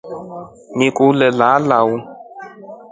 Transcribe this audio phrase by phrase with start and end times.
[0.77, 1.97] Nakuue lala uu.